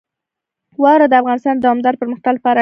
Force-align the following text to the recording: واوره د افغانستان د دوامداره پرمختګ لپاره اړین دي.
واوره 0.81 1.07
د 1.09 1.13
افغانستان 1.21 1.55
د 1.57 1.61
دوامداره 1.65 1.99
پرمختګ 2.01 2.33
لپاره 2.37 2.51
اړین 2.57 2.57
دي. 2.57 2.59